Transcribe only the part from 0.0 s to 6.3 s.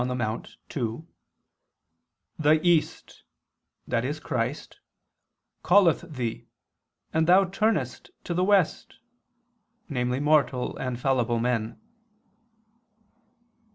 c, 2): "The East," that is Christ, "calleth